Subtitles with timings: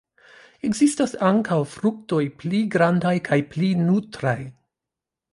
[0.67, 4.37] Ekzistas ankaŭ fruktoj pli grandaj kaj pli nutraj.